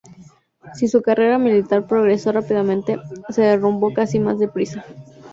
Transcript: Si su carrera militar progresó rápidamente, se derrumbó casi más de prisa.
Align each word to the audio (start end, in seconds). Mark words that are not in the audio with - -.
Si 0.73 0.87
su 0.87 1.03
carrera 1.03 1.37
militar 1.37 1.85
progresó 1.85 2.31
rápidamente, 2.31 2.97
se 3.29 3.43
derrumbó 3.43 3.93
casi 3.93 4.19
más 4.19 4.39
de 4.39 4.47
prisa. 4.47 4.83